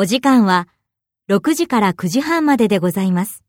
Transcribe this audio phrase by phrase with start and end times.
[0.00, 0.68] お時間は
[1.28, 3.42] 6時から9時半まででございます。